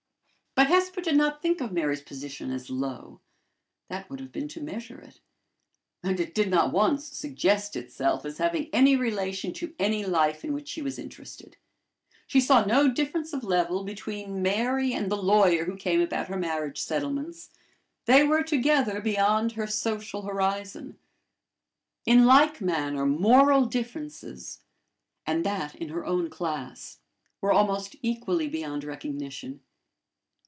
[0.53, 3.21] But Hesper did not think of Mary's position as low;
[3.87, 5.19] that would have been to measure it;
[6.03, 10.51] and it did not once suggest itself as having any relation to any life in
[10.53, 11.55] which she was interested.
[12.27, 16.37] She saw no difference of level between Mary and the lawyer who came about her
[16.37, 17.49] marriage settlements:
[18.05, 20.99] they were together beyond her social horizon.
[22.05, 24.59] In like manner, moral differences
[25.25, 26.99] and that in her own class
[27.39, 29.61] were almost equally beyond recognition.